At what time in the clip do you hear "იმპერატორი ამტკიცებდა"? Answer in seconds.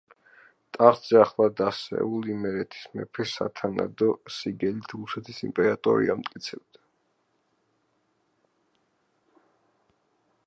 5.49-6.83